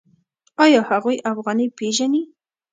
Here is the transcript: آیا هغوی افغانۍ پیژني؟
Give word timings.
آیا 0.63 0.81
هغوی 0.89 1.17
افغانۍ 1.31 1.65
پیژني؟ 1.77 2.21